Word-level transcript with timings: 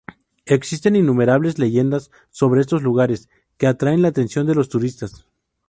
Existen 0.47 0.95
innumerables 0.95 1.59
leyendas 1.59 2.09
sobre 2.31 2.61
estos 2.61 2.81
lugares, 2.81 3.29
que 3.59 3.67
atraen 3.67 4.01
la 4.01 4.07
atención 4.07 4.47
de 4.47 4.55
los 4.55 4.67
turistas. 4.67 5.27